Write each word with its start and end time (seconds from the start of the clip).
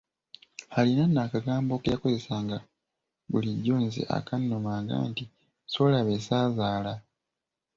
Alina 0.77 1.03
nno 1.07 1.19
akagambo 1.25 1.73
ke 1.81 1.87
yakozesanga 1.93 2.57
bulijjo 3.31 3.75
nze 3.85 4.01
akannumanga 4.17 4.95
nti; 5.09 5.23
"ssoola 5.29 5.99
be 6.07 6.13
ssaazaala." 6.19 6.93